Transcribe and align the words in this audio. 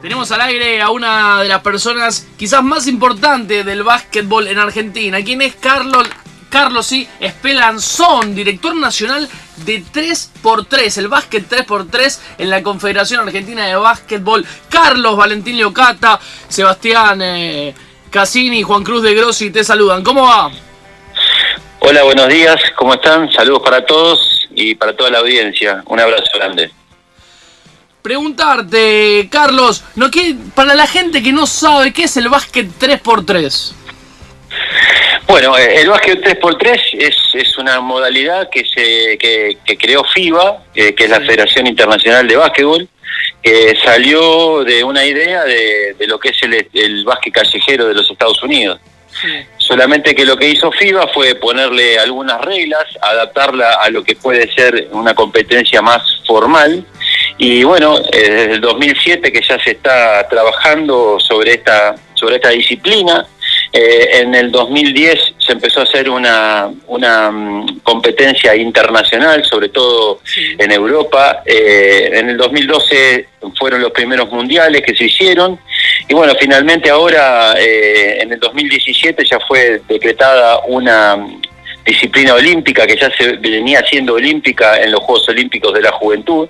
Tenemos 0.00 0.30
al 0.30 0.40
aire 0.42 0.80
a 0.80 0.90
una 0.90 1.42
de 1.42 1.48
las 1.48 1.60
personas 1.60 2.28
quizás 2.36 2.62
más 2.62 2.86
importantes 2.86 3.66
del 3.66 3.82
básquetbol 3.82 4.46
en 4.46 4.58
Argentina. 4.58 5.18
¿Quién 5.24 5.42
es 5.42 5.56
Carlos? 5.56 6.06
Carlos, 6.48 6.86
sí, 6.86 7.06
Espelanzón, 7.18 8.34
director 8.34 8.76
nacional 8.76 9.28
de 9.66 9.82
3x3, 9.82 10.98
el 10.98 11.08
básquet 11.08 11.48
3x3 11.48 12.20
en 12.38 12.48
la 12.48 12.62
Confederación 12.62 13.20
Argentina 13.20 13.66
de 13.66 13.74
Básquetbol. 13.74 14.46
Carlos, 14.70 15.16
Valentín 15.16 15.56
Leocata, 15.56 16.18
Sebastián 16.48 17.20
eh, 17.20 17.74
Cassini, 18.08 18.62
Juan 18.62 18.84
Cruz 18.84 19.02
de 19.02 19.14
Grossi 19.14 19.50
te 19.50 19.64
saludan. 19.64 20.04
¿Cómo 20.04 20.22
va? 20.22 20.50
Hola, 21.80 22.04
buenos 22.04 22.28
días, 22.28 22.56
¿cómo 22.76 22.94
están? 22.94 23.30
Saludos 23.32 23.62
para 23.64 23.84
todos 23.84 24.48
y 24.54 24.76
para 24.76 24.96
toda 24.96 25.10
la 25.10 25.18
audiencia. 25.18 25.82
Un 25.86 26.00
abrazo 26.00 26.30
grande. 26.34 26.77
Preguntarte, 28.08 29.28
Carlos, 29.30 29.84
¿no, 29.94 30.10
qué, 30.10 30.34
para 30.54 30.74
la 30.74 30.86
gente 30.86 31.22
que 31.22 31.30
no 31.30 31.46
sabe 31.46 31.92
qué 31.92 32.04
es 32.04 32.16
el 32.16 32.30
básquet 32.30 32.66
3x3. 32.80 33.72
Bueno, 35.26 35.58
eh, 35.58 35.82
el 35.82 35.90
básquet 35.90 36.18
3x3 36.22 36.80
es, 37.00 37.16
es 37.34 37.58
una 37.58 37.82
modalidad 37.82 38.48
que 38.48 38.64
se 38.64 39.18
que, 39.18 39.76
creó 39.76 40.04
FIBA, 40.04 40.64
que 40.72 40.94
es 40.96 41.10
la 41.10 41.20
Federación 41.20 41.66
Internacional 41.66 42.26
de 42.26 42.36
Básquetbol, 42.36 42.88
que 43.42 43.76
salió 43.84 44.64
de 44.64 44.82
una 44.84 45.04
idea 45.04 45.44
de, 45.44 45.94
lo 46.06 46.18
que 46.18 46.30
es 46.30 46.42
el, 46.44 46.66
el 46.72 47.04
básquet 47.04 47.34
callejero 47.34 47.88
de 47.88 47.92
los 47.94 48.10
Estados 48.10 48.42
Unidos. 48.42 48.80
Solamente 49.58 50.14
que 50.14 50.24
lo 50.24 50.36
que 50.36 50.48
hizo 50.48 50.70
FIBA 50.72 51.08
fue 51.08 51.34
ponerle 51.34 51.98
algunas 51.98 52.40
reglas, 52.40 52.86
adaptarla 53.02 53.72
a 53.82 53.90
lo 53.90 54.02
que 54.02 54.16
puede 54.16 54.50
ser 54.54 54.88
una 54.92 55.14
competencia 55.14 55.82
más 55.82 56.22
formal. 56.26 56.86
Y 57.38 57.62
bueno, 57.62 57.98
eh, 58.12 58.30
desde 58.30 58.54
el 58.54 58.60
2007 58.60 59.32
que 59.32 59.40
ya 59.40 59.58
se 59.62 59.70
está 59.70 60.26
trabajando 60.28 61.18
sobre 61.20 61.54
esta, 61.54 61.94
sobre 62.14 62.36
esta 62.36 62.50
disciplina, 62.50 63.26
eh, 63.72 64.20
en 64.20 64.34
el 64.34 64.50
2010 64.50 65.34
se 65.38 65.52
empezó 65.52 65.80
a 65.80 65.82
hacer 65.82 66.08
una, 66.08 66.70
una 66.86 67.30
mm, 67.30 67.80
competencia 67.80 68.56
internacional, 68.56 69.44
sobre 69.44 69.68
todo 69.68 70.20
en 70.36 70.70
Europa. 70.70 71.42
Eh, 71.44 72.10
en 72.14 72.30
el 72.30 72.36
2012 72.36 73.28
fueron 73.58 73.82
los 73.82 73.92
primeros 73.92 74.30
mundiales 74.30 74.82
que 74.82 74.96
se 74.96 75.04
hicieron. 75.04 75.58
Y 76.08 76.14
bueno, 76.14 76.32
finalmente 76.40 76.88
ahora, 76.88 77.54
eh, 77.58 78.18
en 78.22 78.32
el 78.32 78.40
2017 78.40 79.24
ya 79.24 79.38
fue 79.46 79.82
decretada 79.86 80.60
una 80.66 81.18
disciplina 81.88 82.34
olímpica 82.34 82.86
que 82.86 82.96
ya 82.96 83.10
se 83.10 83.32
venía 83.38 83.82
siendo 83.88 84.14
olímpica 84.14 84.80
en 84.80 84.92
los 84.92 85.00
Juegos 85.00 85.28
Olímpicos 85.28 85.72
de 85.72 85.80
la 85.80 85.92
Juventud. 85.92 86.48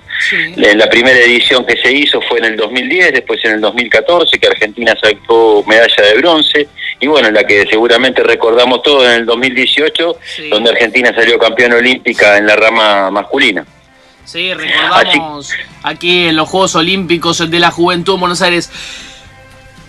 La 0.56 0.88
primera 0.88 1.18
edición 1.18 1.64
que 1.64 1.76
se 1.76 1.92
hizo 1.92 2.20
fue 2.22 2.38
en 2.38 2.46
el 2.46 2.56
2010, 2.56 3.12
después 3.12 3.44
en 3.44 3.52
el 3.52 3.60
2014, 3.60 4.38
que 4.38 4.46
Argentina 4.48 4.94
sacó 5.00 5.64
medalla 5.66 6.02
de 6.02 6.14
bronce, 6.18 6.68
y 7.00 7.06
bueno, 7.06 7.30
la 7.30 7.44
que 7.44 7.66
seguramente 7.66 8.22
recordamos 8.22 8.82
todos 8.82 9.04
en 9.06 9.12
el 9.12 9.26
2018, 9.26 10.18
donde 10.50 10.70
Argentina 10.70 11.14
salió 11.14 11.38
campeona 11.38 11.76
olímpica 11.76 12.36
en 12.36 12.46
la 12.46 12.56
rama 12.56 13.10
masculina. 13.10 13.64
Sí, 14.24 14.52
recordamos 14.52 15.54
aquí 15.82 16.28
en 16.28 16.36
los 16.36 16.48
Juegos 16.48 16.74
Olímpicos 16.74 17.50
de 17.50 17.58
la 17.58 17.70
Juventud 17.70 18.14
en 18.14 18.20
Buenos 18.20 18.42
Aires. 18.42 18.70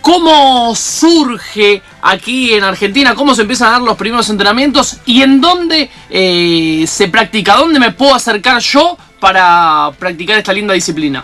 ¿Cómo 0.02 0.73
surge 0.75 1.81
aquí 2.02 2.53
en 2.53 2.64
Argentina? 2.64 3.16
¿Cómo 3.16 3.36
se 3.36 3.42
empiezan 3.42 3.69
a 3.69 3.72
dar 3.72 3.81
los 3.81 3.97
primeros 3.97 4.30
entrenamientos? 4.30 4.97
¿Y 5.05 5.22
en 5.22 5.42
dónde 5.42 5.89
eh, 6.09 6.86
se 6.88 7.08
practica? 7.09 7.55
¿Dónde 7.55 7.80
me 7.80 7.92
puedo 7.92 8.16
acercar 8.16 8.59
yo 8.61 8.97
para 9.20 9.92
practicar 10.00 10.38
esta 10.38 10.53
linda 10.53 10.73
disciplina? 10.73 11.23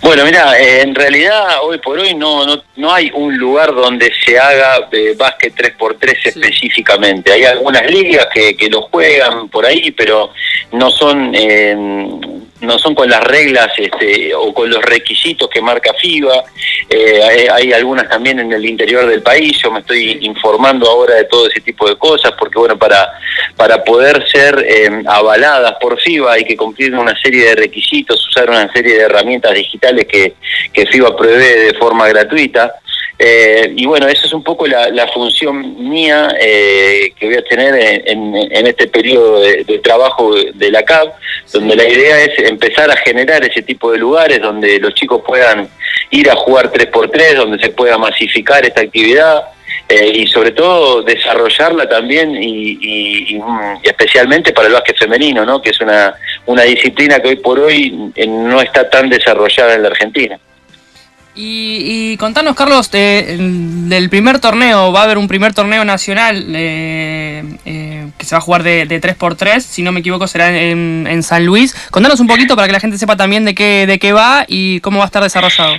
Bueno, 0.00 0.24
mira, 0.24 0.58
eh, 0.60 0.82
en 0.82 0.94
realidad 0.94 1.60
hoy 1.62 1.78
por 1.78 1.98
hoy 1.98 2.14
no, 2.14 2.44
no, 2.44 2.62
no 2.76 2.92
hay 2.92 3.10
un 3.14 3.38
lugar 3.38 3.74
donde 3.74 4.12
se 4.24 4.38
haga 4.38 4.88
eh, 4.92 5.14
básquet 5.16 5.54
3x3 5.54 6.18
específicamente. 6.24 7.32
Hay 7.32 7.44
algunas 7.44 7.90
ligas 7.90 8.26
que, 8.32 8.54
que 8.54 8.68
lo 8.68 8.82
juegan 8.82 9.48
por 9.48 9.64
ahí, 9.64 9.92
pero 9.92 10.30
no 10.72 10.90
son 10.90 11.32
eh, 11.34 11.74
no 12.60 12.78
son 12.78 12.94
con 12.94 13.08
las 13.08 13.22
reglas 13.22 13.68
este, 13.76 14.34
o 14.34 14.52
con 14.52 14.68
los 14.70 14.82
requisitos 14.82 15.48
que 15.48 15.60
marca 15.60 15.92
FIBA. 15.94 16.44
Eh, 16.88 17.48
hay, 17.50 17.72
algunas 17.72 18.08
también 18.08 18.38
en 18.40 18.52
el 18.52 18.64
interior 18.64 19.06
del 19.06 19.22
país. 19.22 19.58
Yo 19.62 19.70
me 19.70 19.80
estoy 19.80 20.18
informando 20.22 20.88
ahora 20.88 21.14
de 21.14 21.24
todo 21.24 21.48
ese 21.48 21.60
tipo 21.60 21.88
de 21.88 21.96
cosas 21.96 22.32
porque, 22.38 22.58
bueno, 22.58 22.78
para, 22.78 23.12
para 23.56 23.82
poder 23.82 24.26
ser 24.28 24.64
eh, 24.68 25.02
avaladas 25.06 25.74
por 25.80 26.00
FIBA 26.00 26.32
hay 26.32 26.44
que 26.44 26.56
cumplir 26.56 26.94
una 26.94 27.16
serie 27.18 27.46
de 27.46 27.54
requisitos, 27.56 28.26
usar 28.28 28.50
una 28.50 28.70
serie 28.72 28.94
de 28.96 29.02
herramientas 29.02 29.54
digitales 29.54 30.06
que, 30.06 30.34
que 30.72 30.86
FIBA 30.86 31.16
provee 31.16 31.66
de 31.66 31.74
forma 31.78 32.08
gratuita. 32.08 32.74
Eh, 33.18 33.72
y 33.76 33.86
bueno, 33.86 34.08
esa 34.08 34.26
es 34.26 34.32
un 34.32 34.42
poco 34.42 34.66
la, 34.66 35.06
función 35.12 35.88
mía 35.88 36.34
eh, 36.40 37.12
que 37.16 37.26
voy 37.26 37.36
a 37.36 37.44
tener 37.44 37.74
en, 38.06 38.66
este 38.66 38.88
periodo 38.88 39.40
de, 39.40 39.80
trabajo 39.82 40.34
de 40.34 40.70
la 40.70 40.82
CAP, 40.82 41.14
donde 41.52 41.76
la 41.76 41.88
idea 41.88 42.20
es 42.22 42.38
empezar 42.40 42.90
a 42.90 42.96
generar 42.96 43.44
ese 43.44 43.62
tipo 43.62 43.92
de 43.92 43.98
lugares 43.98 44.40
donde 44.40 44.78
los 44.80 44.94
chicos 44.94 45.22
puedan 45.24 45.68
ir 46.10 46.28
a 46.28 46.34
jugar 46.34 46.72
3x3, 46.72 47.34
donde 47.34 47.58
se 47.58 47.70
pueda 47.70 47.98
masificar 47.98 48.64
esta 48.64 48.80
actividad. 48.80 49.44
Eh, 49.86 50.12
y 50.14 50.26
sobre 50.26 50.52
todo 50.52 51.02
desarrollarla 51.02 51.86
también 51.86 52.34
y, 52.42 53.38
especialmente 53.82 54.52
para 54.54 54.68
el 54.68 54.72
básquet 54.72 54.96
femenino, 54.96 55.44
¿no? 55.44 55.60
que 55.60 55.70
es 55.70 55.80
una, 55.80 56.14
una 56.46 56.62
disciplina 56.62 57.20
que 57.20 57.28
hoy 57.28 57.36
por 57.36 57.60
hoy 57.60 58.12
no 58.26 58.62
está 58.62 58.88
tan 58.88 59.10
desarrollada 59.10 59.74
en 59.74 59.82
la 59.82 59.88
Argentina. 59.88 60.38
Y, 61.36 62.16
contanos, 62.18 62.54
Carlos, 62.54 62.90
del 62.92 64.08
primer 64.08 64.38
torneo, 64.38 64.92
va 64.92 65.00
a 65.00 65.02
haber 65.02 65.18
un 65.18 65.26
primer 65.26 65.52
torneo 65.52 65.84
nacional 65.84 66.44
eh, 66.54 67.42
eh, 67.64 68.08
que 68.16 68.24
se 68.24 68.36
va 68.36 68.38
a 68.38 68.40
jugar 68.40 68.62
de, 68.62 68.86
3x3, 68.86 69.60
si 69.60 69.82
no 69.82 69.90
me 69.90 70.00
equivoco 70.00 70.28
será 70.28 70.56
en, 70.56 71.22
San 71.24 71.44
Luis. 71.44 71.74
Contanos 71.90 72.20
un 72.20 72.28
poquito 72.28 72.54
para 72.54 72.68
que 72.68 72.72
la 72.72 72.80
gente 72.80 72.98
sepa 72.98 73.16
también 73.16 73.44
de 73.44 73.54
qué, 73.54 73.86
de 73.86 73.98
qué 73.98 74.12
va 74.12 74.44
y 74.46 74.78
cómo 74.80 74.98
va 74.98 75.04
a 75.04 75.06
estar 75.06 75.22
desarrollado. 75.22 75.74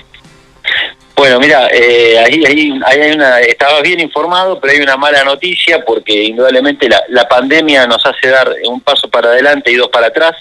Bueno, 1.16 1.40
mira, 1.40 1.70
eh, 1.72 2.20
ahí, 2.20 2.44
ahí, 2.46 2.80
hay 2.86 3.12
una, 3.14 3.40
estabas 3.40 3.82
bien 3.84 4.02
informado, 4.02 4.60
pero 4.60 4.74
hay 4.74 4.82
una 4.82 4.98
mala 4.98 5.24
noticia 5.24 5.86
porque 5.86 6.26
indudablemente 6.26 6.90
la, 6.90 7.02
la 7.08 7.26
pandemia 7.26 7.88
nos 7.88 8.06
hace 8.06 8.28
dar 8.28 8.54
un 8.68 8.82
paso 8.82 9.10
para 9.10 9.30
adelante 9.30 9.72
y 9.72 9.76
dos 9.76 9.88
para 9.88 10.08
atrás. 10.08 10.36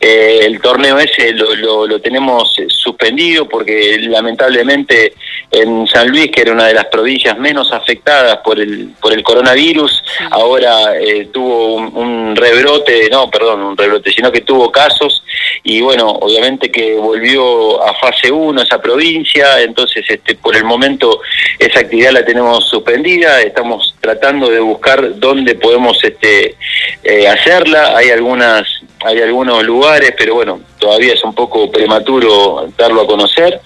Eh, 0.00 0.40
el 0.42 0.60
torneo 0.60 0.98
ese 0.98 1.32
lo, 1.32 1.86
lo, 1.86 2.00
tenemos 2.00 2.54
suspendido 2.68 3.48
porque 3.48 3.98
lamentablemente 4.00 5.14
en 5.50 5.86
San 5.86 6.08
Luis, 6.08 6.30
que 6.30 6.42
era 6.42 6.52
una 6.52 6.66
de 6.66 6.74
las 6.74 6.86
provincias 6.86 7.38
menos 7.38 7.72
afectadas 7.72 8.38
por 8.38 8.58
el, 8.58 8.90
por 9.00 9.12
el 9.12 9.22
coronavirus, 9.22 10.02
ahora 10.30 10.96
eh, 10.98 11.28
tuvo 11.32 11.76
un, 11.76 12.36
rebrote, 12.36 13.08
no, 13.10 13.30
perdón, 13.30 13.62
un 13.62 13.76
rebrote, 13.76 14.12
sino 14.12 14.30
que 14.30 14.42
tuvo 14.42 14.70
casos 14.70 15.22
y 15.62 15.80
bueno, 15.80 16.08
obviamente 16.08 16.70
que 16.70 16.94
volvió 16.94 17.82
a 17.82 17.94
fase 17.94 18.30
1 18.30 18.62
esa 18.62 18.80
provincia, 18.80 19.60
entonces 19.62 20.04
este, 20.08 20.34
por 20.34 20.56
el 20.56 20.64
momento 20.64 21.20
esa 21.58 21.80
actividad 21.80 22.12
la 22.12 22.24
tenemos 22.24 22.68
suspendida, 22.68 23.40
estamos 23.40 23.94
tratando 24.00 24.50
de 24.50 24.60
buscar 24.60 25.18
dónde 25.18 25.54
podemos 25.54 26.02
este, 26.04 26.56
eh, 27.02 27.28
hacerla, 27.28 27.96
hay 27.96 28.10
algunas 28.10 28.66
hay 29.04 29.20
algunos 29.20 29.62
lugares, 29.62 29.85
pero 30.16 30.34
bueno, 30.34 30.60
todavía 30.78 31.14
es 31.14 31.22
un 31.24 31.34
poco 31.34 31.70
prematuro 31.70 32.68
darlo 32.76 33.02
a 33.02 33.06
conocer. 33.06 33.60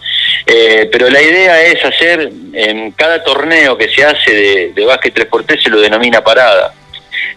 Eh, 0.47 0.89
pero 0.91 1.09
la 1.11 1.21
idea 1.21 1.63
es 1.63 1.85
hacer, 1.85 2.31
en 2.53 2.93
cada 2.93 3.23
torneo 3.23 3.77
que 3.77 3.89
se 3.89 4.05
hace 4.05 4.33
de, 4.33 4.73
de 4.73 4.85
básquet 4.85 5.15
3x3 5.15 5.63
se 5.63 5.71
lo 5.71 5.81
denomina 5.81 6.23
parada. 6.23 6.75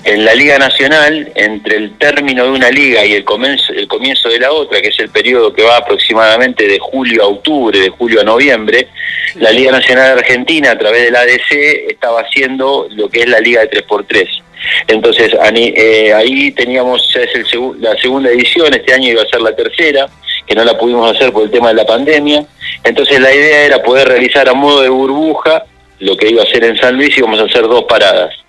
En 0.03 0.25
la 0.25 0.35
Liga 0.35 0.57
Nacional, 0.57 1.31
entre 1.35 1.77
el 1.77 1.97
término 1.97 2.43
de 2.43 2.51
una 2.51 2.69
liga 2.69 3.05
y 3.05 3.13
el 3.13 3.23
comienzo, 3.23 3.71
el 3.73 3.87
comienzo 3.87 4.29
de 4.29 4.39
la 4.39 4.51
otra, 4.51 4.81
que 4.81 4.89
es 4.89 4.99
el 4.99 5.09
periodo 5.09 5.53
que 5.53 5.63
va 5.63 5.77
aproximadamente 5.77 6.67
de 6.67 6.79
julio 6.79 7.23
a 7.23 7.27
octubre, 7.27 7.79
de 7.79 7.89
julio 7.89 8.21
a 8.21 8.23
noviembre, 8.23 8.87
la 9.35 9.51
Liga 9.51 9.71
Nacional 9.71 10.17
Argentina, 10.17 10.71
a 10.71 10.77
través 10.77 11.03
del 11.03 11.15
ADC, 11.15 11.89
estaba 11.89 12.21
haciendo 12.21 12.87
lo 12.91 13.09
que 13.09 13.21
es 13.21 13.27
la 13.27 13.39
Liga 13.39 13.61
de 13.61 13.69
3x3. 13.69 14.43
Entonces 14.87 15.33
eh, 15.55 16.13
ahí 16.13 16.51
teníamos, 16.51 17.13
ya 17.13 17.21
es 17.21 17.35
el 17.35 17.45
la 17.79 17.95
segunda 17.97 18.29
edición, 18.29 18.73
este 18.73 18.93
año 18.93 19.09
iba 19.09 19.21
a 19.21 19.27
ser 19.27 19.41
la 19.41 19.55
tercera, 19.55 20.07
que 20.45 20.55
no 20.55 20.63
la 20.63 20.77
pudimos 20.77 21.15
hacer 21.15 21.31
por 21.31 21.43
el 21.43 21.51
tema 21.51 21.69
de 21.69 21.75
la 21.75 21.85
pandemia. 21.85 22.45
Entonces 22.83 23.19
la 23.19 23.33
idea 23.33 23.65
era 23.65 23.83
poder 23.83 24.07
realizar 24.07 24.47
a 24.49 24.53
modo 24.53 24.81
de 24.81 24.89
burbuja 24.89 25.63
lo 25.99 26.17
que 26.17 26.29
iba 26.29 26.43
a 26.43 26.47
ser 26.47 26.63
en 26.65 26.77
San 26.77 26.95
Luis 26.95 27.17
y 27.17 27.21
vamos 27.21 27.39
a 27.39 27.43
hacer 27.43 27.63
dos 27.63 27.83
paradas. 27.85 28.42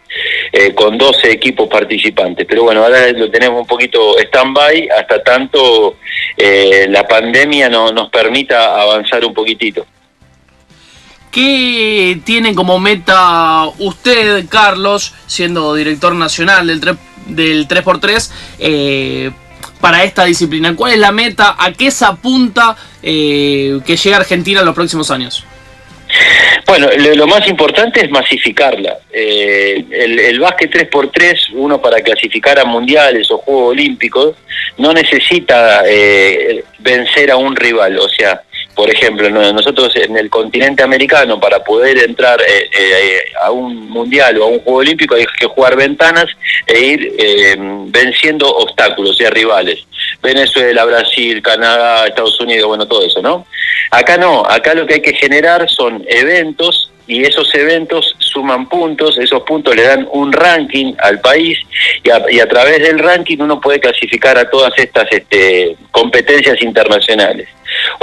Eh, 0.56 0.72
con 0.72 0.96
12 0.96 1.32
equipos 1.32 1.68
participantes. 1.68 2.46
Pero 2.48 2.62
bueno, 2.62 2.84
ahora 2.84 3.10
lo 3.10 3.28
tenemos 3.28 3.60
un 3.60 3.66
poquito 3.66 4.16
stand-by 4.18 4.88
hasta 4.88 5.20
tanto 5.22 5.96
eh, 6.36 6.86
la 6.88 7.06
pandemia 7.08 7.68
no, 7.68 7.90
nos 7.90 8.08
permita 8.08 8.80
avanzar 8.80 9.24
un 9.24 9.34
poquitito. 9.34 9.84
¿Qué 11.32 12.20
tiene 12.24 12.54
como 12.54 12.78
meta 12.78 13.64
usted, 13.78 14.46
Carlos, 14.48 15.12
siendo 15.26 15.74
director 15.74 16.14
nacional 16.14 16.68
del, 16.68 16.80
del 17.26 17.66
3x3, 17.66 18.30
eh, 18.60 19.30
para 19.80 20.04
esta 20.04 20.24
disciplina? 20.24 20.76
¿Cuál 20.76 20.92
es 20.92 20.98
la 21.00 21.10
meta? 21.10 21.56
¿A 21.58 21.72
qué 21.72 21.90
se 21.90 22.04
apunta 22.04 22.76
que 23.02 23.82
llegue 23.84 24.14
Argentina 24.14 24.60
en 24.60 24.66
los 24.66 24.74
próximos 24.76 25.10
años? 25.10 25.44
Bueno, 26.66 26.88
lo, 27.14 27.26
más 27.26 27.46
importante 27.46 28.00
es 28.00 28.10
masificarla. 28.10 28.98
Eh, 29.12 29.84
el, 29.90 30.18
el 30.18 30.40
básquet 30.40 30.72
3x3, 30.72 31.50
uno 31.52 31.80
para 31.80 32.00
clasificar 32.00 32.58
a 32.58 32.64
mundiales 32.64 33.30
o 33.30 33.38
Juegos 33.38 33.72
Olímpicos, 33.72 34.36
no 34.78 34.92
necesita 34.92 35.82
eh, 35.86 36.64
vencer 36.78 37.30
a 37.30 37.36
un 37.36 37.54
rival. 37.54 37.98
O 37.98 38.08
sea, 38.08 38.42
por 38.74 38.90
ejemplo, 38.90 39.30
nosotros 39.30 39.94
en 39.96 40.16
el 40.16 40.28
continente 40.28 40.82
americano, 40.82 41.38
para 41.38 41.62
poder 41.62 41.98
entrar 41.98 42.40
eh, 42.40 42.70
eh, 42.76 43.20
a 43.42 43.50
un 43.50 43.88
mundial 43.88 44.38
o 44.38 44.44
a 44.44 44.48
un 44.48 44.60
juego 44.60 44.78
olímpico, 44.80 45.14
hay 45.14 45.26
que 45.38 45.46
jugar 45.46 45.76
ventanas 45.76 46.26
e 46.66 46.80
ir 46.80 47.14
eh, 47.18 47.56
venciendo 47.86 48.48
obstáculos, 48.48 49.12
o 49.12 49.14
sea, 49.14 49.30
rivales. 49.30 49.80
Venezuela, 50.22 50.84
Brasil, 50.84 51.40
Canadá, 51.42 52.06
Estados 52.06 52.40
Unidos, 52.40 52.66
bueno, 52.66 52.86
todo 52.86 53.04
eso, 53.04 53.22
¿no? 53.22 53.46
Acá 53.90 54.16
no, 54.16 54.44
acá 54.44 54.74
lo 54.74 54.86
que 54.86 54.94
hay 54.94 55.02
que 55.02 55.14
generar 55.14 55.68
son 55.68 56.04
eventos 56.08 56.90
y 57.06 57.22
esos 57.22 57.54
eventos 57.54 58.14
suman 58.18 58.68
puntos, 58.68 59.18
esos 59.18 59.42
puntos 59.42 59.76
le 59.76 59.82
dan 59.82 60.08
un 60.12 60.32
ranking 60.32 60.94
al 60.98 61.20
país 61.20 61.58
y 62.02 62.40
a, 62.40 62.48
través 62.48 62.78
del 62.80 62.98
ranking 62.98 63.38
uno 63.40 63.60
puede 63.60 63.78
clasificar 63.78 64.38
a 64.38 64.48
todas 64.48 64.72
estas 64.78 65.06
este, 65.10 65.76
competencias 65.90 66.60
internacionales. 66.62 67.48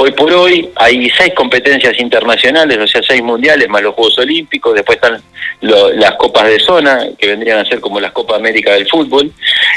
Hoy 0.03 0.13
por 0.13 0.33
hoy 0.33 0.67
hay 0.77 1.11
seis 1.11 1.31
competencias 1.35 1.99
internacionales, 1.99 2.75
o 2.79 2.87
sea, 2.87 3.03
seis 3.07 3.21
mundiales 3.21 3.69
más 3.69 3.83
los 3.83 3.93
Juegos 3.93 4.17
Olímpicos, 4.17 4.73
después 4.73 4.95
están 4.95 5.21
las 5.61 6.15
copas 6.15 6.47
de 6.47 6.59
zona, 6.59 7.09
que 7.19 7.27
vendrían 7.27 7.59
a 7.59 7.65
ser 7.65 7.79
como 7.79 7.99
las 7.99 8.11
Copas 8.11 8.37
América 8.37 8.73
del 8.73 8.89
fútbol, 8.89 9.31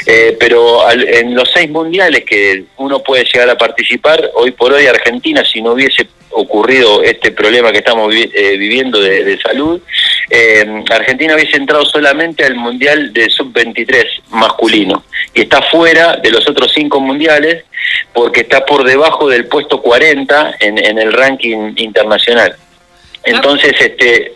eh, 0.07 0.35
pero 0.39 0.79
en 0.89 1.35
los 1.35 1.51
seis 1.53 1.69
mundiales 1.69 2.23
que 2.25 2.63
uno 2.77 3.03
puede 3.03 3.23
llegar 3.23 3.51
a 3.51 3.55
participar, 3.55 4.31
hoy 4.33 4.49
por 4.49 4.73
hoy 4.73 4.87
Argentina, 4.87 5.45
si 5.45 5.61
no 5.61 5.73
hubiese 5.73 6.07
ocurrido 6.31 7.03
este 7.03 7.31
problema 7.31 7.71
que 7.71 7.77
estamos 7.77 8.11
eh, 8.15 8.57
viviendo 8.57 8.99
de, 8.99 9.37
salud, 9.37 9.79
eh, 10.31 10.83
Argentina 10.89 11.35
hubiese 11.35 11.57
entrado 11.57 11.85
solamente 11.85 12.43
al 12.43 12.55
Mundial 12.55 13.13
de 13.13 13.29
Sub-23 13.29 14.05
masculino 14.31 15.03
y 15.35 15.41
está 15.41 15.61
fuera 15.61 16.15
de 16.17 16.31
los 16.31 16.49
otros 16.49 16.71
cinco 16.73 16.99
mundiales 16.99 17.63
porque 18.13 18.41
está 18.41 18.65
por 18.65 18.83
debajo 18.83 19.29
del 19.29 19.47
puesto 19.47 19.81
40 19.81 20.55
en, 20.59 20.77
en 20.77 20.97
el 20.97 21.13
ranking 21.13 21.73
internacional. 21.77 22.55
Entonces, 23.25 23.73
este, 23.79 24.35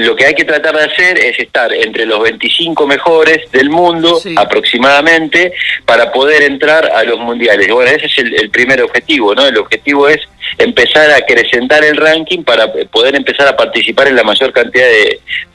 lo 0.00 0.14
que 0.14 0.26
hay 0.26 0.34
que 0.34 0.44
tratar 0.44 0.76
de 0.76 0.84
hacer 0.84 1.18
es 1.18 1.38
estar 1.38 1.72
entre 1.72 2.06
los 2.06 2.22
25 2.22 2.86
mejores 2.86 3.50
del 3.50 3.70
mundo 3.70 4.20
aproximadamente 4.36 5.52
para 5.84 6.12
poder 6.12 6.42
entrar 6.42 6.90
a 6.92 7.02
los 7.04 7.18
mundiales. 7.18 7.68
Bueno, 7.68 7.90
ese 7.90 8.06
es 8.06 8.18
el, 8.18 8.50
primer 8.50 8.82
objetivo, 8.82 9.34
¿no? 9.34 9.46
El 9.46 9.56
objetivo 9.56 10.08
es 10.08 10.20
empezar 10.58 11.10
a 11.10 11.16
acrecentar 11.16 11.82
el 11.84 11.96
ranking 11.96 12.44
para 12.44 12.70
poder 12.70 13.16
empezar 13.16 13.48
a 13.48 13.56
participar 13.56 14.08
en 14.08 14.16
la 14.16 14.22
mayor 14.22 14.52
cantidad 14.52 14.86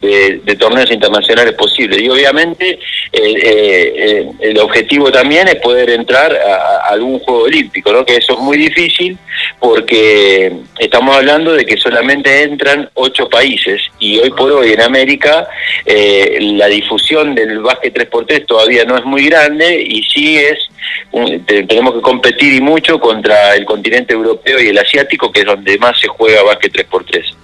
de, 0.01 0.56
torneos 0.56 0.91
internacionales 0.91 1.53
posibles. 1.53 2.01
Y 2.01 2.09
obviamente 2.09 2.79
eh, 3.13 3.33
eh, 3.44 4.29
el 4.41 4.57
objetivo 4.59 5.09
también 5.11 5.47
es 5.47 5.56
poder 5.56 5.89
entrar 5.91 6.35
a, 6.35 6.89
algún 6.89 7.19
juego 7.19 7.44
olímpico, 7.44 7.94
¿no? 7.94 8.06
Que 8.06 8.17
eso 8.17 8.33
es 8.33 8.39
muy 8.39 8.57
difícil 8.57 9.17
porque 9.59 10.51
estamos 10.79 11.15
hablando 11.15 11.53
de 11.53 11.65
que 11.65 11.77
solamente 11.77 12.43
entran 12.43 12.89
ocho 12.93 13.29
países 13.29 13.81
y 13.99 14.17
hoy 14.19 14.31
por 14.31 14.51
hoy 14.51 14.71
en 14.71 14.81
América 14.81 15.47
eh, 15.85 16.37
la 16.41 16.67
difusión 16.67 17.35
del 17.35 17.59
básquet 17.59 17.93
3x3 17.93 18.45
todavía 18.45 18.85
no 18.85 18.97
es 18.97 19.05
muy 19.05 19.25
grande 19.25 19.81
y 19.81 20.01
sí 20.03 20.37
es 20.37 20.57
tenemos 21.45 21.95
que 21.95 22.01
competir 22.01 22.53
y 22.53 22.61
mucho 22.61 22.99
contra 22.99 23.55
el 23.55 23.65
continente 23.65 24.13
europeo 24.13 24.59
y 24.59 24.69
el 24.69 24.77
asiático 24.77 25.31
que 25.31 25.41
es 25.41 25.45
donde 25.45 25.77
más 25.77 25.99
se 25.99 26.07
juega 26.07 26.43
básquet 26.43 26.73
3x3. 26.73 27.35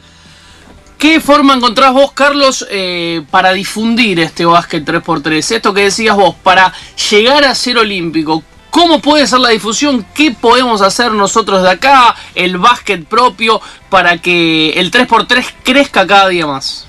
¿Qué 0.98 1.20
forma 1.20 1.54
encontrás 1.54 1.94
vos, 1.94 2.14
Carlos, 2.14 2.66
eh, 2.72 3.22
para 3.30 3.54
difundir 3.54 4.20
este 4.20 4.46
básquet 4.46 4.84
3x3? 4.84 5.56
Esto 5.56 5.74
que 5.74 5.82
decías 5.82 6.16
vos, 6.16 6.36
para 6.42 6.72
llegar 7.12 7.44
a 7.44 7.54
ser 7.54 7.78
olímpico, 7.78 8.44
¿Cómo 8.76 9.00
puede 9.00 9.26
ser 9.26 9.40
la 9.40 9.52
difusión? 9.52 10.06
¿Qué 10.14 10.32
podemos 10.32 10.82
hacer 10.82 11.10
nosotros 11.14 11.64
de 11.64 11.70
acá? 11.70 12.14
El 12.36 12.58
básquet 12.58 13.06
propio 13.06 13.62
para 13.90 14.18
que 14.18 14.72
el 14.72 14.92
3x3 14.92 15.46
crezca 15.64 16.06
cada 16.06 16.28
día 16.28 16.46
más. 16.46 16.86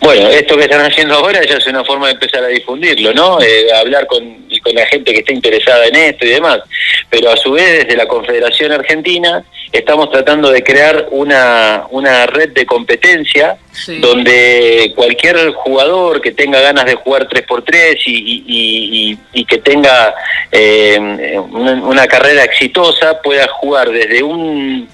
Bueno, 0.00 0.26
esto 0.26 0.56
que 0.56 0.64
están 0.64 0.90
haciendo 0.90 1.14
ahora 1.14 1.40
ya 1.46 1.54
es 1.54 1.66
una 1.68 1.84
forma 1.84 2.08
de 2.08 2.14
empezar 2.14 2.42
a 2.42 2.48
difundirlo, 2.48 3.14
¿no? 3.14 3.40
Eh, 3.40 3.72
hablar 3.72 4.08
con, 4.08 4.47
la 4.74 4.86
gente 4.86 5.12
que 5.12 5.20
está 5.20 5.32
interesada 5.32 5.86
en 5.86 5.96
esto 5.96 6.26
y 6.26 6.30
demás. 6.30 6.60
Pero 7.10 7.30
a 7.30 7.36
su 7.36 7.52
vez, 7.52 7.84
desde 7.84 7.96
la 7.96 8.06
Confederación 8.06 8.72
Argentina, 8.72 9.44
estamos 9.72 10.10
tratando 10.10 10.50
de 10.50 10.62
crear 10.62 11.08
una, 11.10 11.84
una 11.90 12.26
red 12.26 12.50
de 12.50 12.66
competencia 12.66 13.58
donde 14.00 14.92
cualquier 14.96 15.52
jugador 15.52 16.20
que 16.20 16.32
tenga 16.32 16.60
ganas 16.60 16.84
de 16.86 16.94
jugar 16.94 17.28
3x3 17.28 17.96
y, 18.06 19.18
y, 19.32 19.44
que 19.44 19.58
tenga 19.58 20.14
eh, 20.50 20.98
una, 21.50 22.06
carrera 22.06 22.44
exitosa 22.44 23.20
pueda 23.22 23.46
jugar 23.48 23.90
desde 23.90 24.22
un 24.22 24.88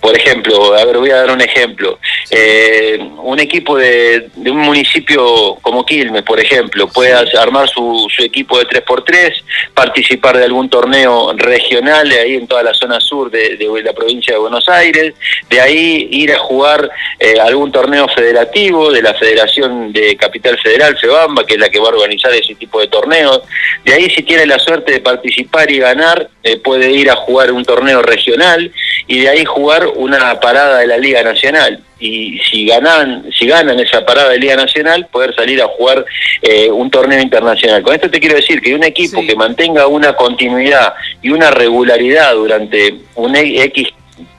por 0.00 0.16
ejemplo, 0.16 0.74
a 0.74 0.84
ver, 0.84 0.98
voy 0.98 1.10
a 1.10 1.16
dar 1.16 1.30
un 1.30 1.40
ejemplo. 1.40 1.98
Eh, 2.30 2.98
un 3.18 3.38
equipo 3.40 3.76
de, 3.76 4.30
un 4.36 4.58
municipio 4.58 5.56
como 5.62 5.84
Quilmes, 5.84 6.22
por 6.22 6.40
ejemplo, 6.40 6.88
puede 6.88 7.12
armar 7.12 7.68
su, 7.68 8.06
su 8.14 8.22
equipo 8.22 8.58
de 8.58 8.66
3x3, 8.66 9.42
participar 9.74 10.36
de 10.36 10.44
algún 10.44 10.68
torneo 10.68 11.32
regional 11.34 12.10
ahí 12.20 12.34
en 12.34 12.46
toda 12.46 12.62
la 12.62 12.74
zona 12.74 13.00
sur 13.00 13.30
de, 13.30 13.58
la 13.82 13.92
provincia 13.92 14.34
de 14.34 14.38
Buenos 14.38 14.68
Aires, 14.68 15.14
de 15.48 15.60
ahí 15.60 16.08
ir 16.10 16.32
a 16.32 16.38
jugar 16.38 16.90
eh, 17.18 17.34
algún 17.40 17.72
torneo 17.72 18.06
federativo 18.08 18.90
de 18.90 19.02
la 19.02 19.14
Federación 19.14 19.92
de 19.92 20.16
Capital 20.16 20.58
Federal, 20.58 20.98
FEBAMBA, 20.98 21.46
que 21.46 21.54
es 21.54 21.60
la 21.60 21.68
que 21.68 21.78
va 21.78 21.86
a 21.86 21.92
organizar 21.92 22.32
ese 22.34 22.54
tipo 22.54 22.80
de 22.80 22.88
torneos. 22.88 23.42
De 23.84 23.94
ahí, 23.94 24.10
si 24.10 24.22
tiene 24.22 24.46
la 24.46 24.58
suerte 24.58 24.92
de 24.92 25.00
participar 25.00 25.70
y 25.70 25.78
ganar, 25.78 26.28
eh, 26.42 26.56
puede 26.58 26.90
ir 26.90 27.10
a 27.10 27.16
jugar 27.16 27.52
un 27.52 27.64
torneo 27.64 28.02
regional 28.02 28.72
y 29.06 29.20
de 29.20 29.28
ahí 29.28 29.44
jugar 29.44 29.89
una 29.96 30.38
parada 30.40 30.78
de 30.78 30.86
la 30.86 30.98
Liga 30.98 31.22
Nacional. 31.22 31.82
Y 31.98 32.38
si 32.50 32.66
ganan 32.66 33.30
si 33.30 33.46
ganan 33.46 33.78
esa 33.78 34.04
parada 34.06 34.30
de 34.30 34.38
Liga 34.38 34.56
Nacional 34.56 35.06
poder 35.10 35.34
salir 35.34 35.60
a 35.60 35.66
jugar 35.66 36.04
eh, 36.42 36.70
un 36.70 36.90
torneo 36.90 37.20
internacional. 37.20 37.82
Con 37.82 37.94
esto 37.94 38.10
te 38.10 38.20
quiero 38.20 38.36
decir 38.36 38.60
que 38.62 38.74
un 38.74 38.84
equipo 38.84 39.24
que 39.26 39.36
mantenga 39.36 39.86
una 39.86 40.14
continuidad 40.14 40.94
y 41.20 41.30
una 41.30 41.50
regularidad 41.50 42.34
durante 42.34 42.94
un 43.14 43.36
X 43.36 43.88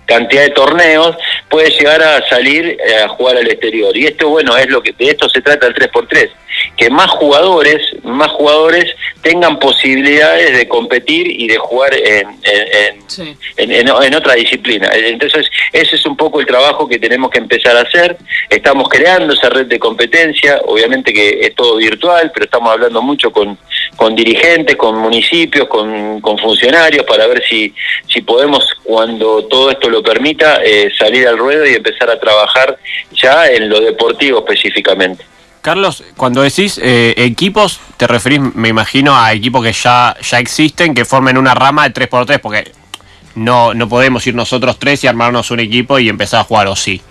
cantidad 0.05 0.41
de 0.43 0.49
torneos 0.49 1.15
puede 1.49 1.69
llegar 1.69 2.01
a 2.01 2.27
salir 2.27 2.65
eh, 2.65 3.03
a 3.03 3.07
jugar 3.09 3.37
al 3.37 3.47
exterior. 3.47 3.95
Y 3.95 4.07
esto 4.07 4.29
bueno 4.29 4.57
es 4.57 4.67
lo 4.69 4.81
que 4.81 4.91
de 4.91 5.05
esto 5.05 5.29
se 5.29 5.41
trata 5.41 5.67
el 5.67 5.75
3x3 5.75 6.29
que 6.81 6.89
más 6.89 7.11
jugadores, 7.11 7.79
más 8.01 8.31
jugadores 8.31 8.95
tengan 9.21 9.59
posibilidades 9.59 10.57
de 10.57 10.67
competir 10.67 11.27
y 11.27 11.47
de 11.47 11.59
jugar 11.59 11.93
en, 11.93 12.39
en, 13.55 14.15
otra 14.15 14.33
disciplina. 14.33 14.89
Entonces, 14.91 15.45
ese 15.71 15.95
es 15.95 16.03
un 16.07 16.17
poco 16.17 16.39
el 16.39 16.47
trabajo 16.47 16.87
que 16.87 16.97
tenemos 16.97 17.29
que 17.29 17.37
empezar 17.37 17.77
a 17.77 17.81
hacer. 17.81 18.17
Estamos 18.49 18.89
creando 18.89 19.35
esa 19.35 19.49
red 19.49 19.67
de 19.67 19.77
competencia, 19.77 20.59
obviamente 20.65 21.13
que 21.13 21.41
es 21.41 21.53
todo 21.53 21.75
virtual, 21.75 22.31
pero 22.33 22.45
estamos 22.45 22.73
hablando 22.73 22.99
mucho 23.03 23.31
con, 23.31 23.59
con 23.95 24.15
dirigentes, 24.15 24.75
con 24.75 24.97
municipios, 24.97 25.67
con, 25.67 26.19
con 26.19 26.39
funcionarios, 26.39 27.05
para 27.05 27.27
ver 27.27 27.43
si, 27.47 27.75
si 28.07 28.23
podemos, 28.23 28.67
cuando 28.81 29.45
todo 29.45 29.69
esto 29.69 29.87
lo 29.87 30.01
permita, 30.01 30.63
eh, 30.63 30.91
salir 30.97 31.27
al 31.27 31.37
ruedo 31.37 31.63
y 31.63 31.75
empezar 31.75 32.09
a 32.09 32.19
trabajar 32.19 32.79
ya 33.11 33.45
en 33.45 33.69
lo 33.69 33.79
deportivo 33.81 34.39
específicamente. 34.39 35.23
Carlos, 35.61 36.03
cuando 36.17 36.41
decís 36.41 36.79
eh, 36.83 37.13
equipos, 37.17 37.79
te 37.97 38.07
referís, 38.07 38.39
me 38.39 38.69
imagino, 38.69 39.15
a 39.15 39.31
equipos 39.31 39.63
que 39.63 39.71
ya, 39.71 40.15
ya 40.19 40.39
existen, 40.39 40.95
que 40.95 41.05
formen 41.05 41.37
una 41.37 41.53
rama 41.53 41.87
de 41.87 41.93
3x3, 41.93 42.39
porque 42.39 42.71
no, 43.35 43.73
no 43.73 43.87
podemos 43.87 44.25
ir 44.25 44.33
nosotros 44.33 44.79
tres 44.79 45.03
y 45.03 45.07
armarnos 45.07 45.51
un 45.51 45.59
equipo 45.59 45.99
y 45.99 46.09
empezar 46.09 46.41
a 46.41 46.43
jugar, 46.43 46.67
¿o 46.67 46.75
sí? 46.75 47.01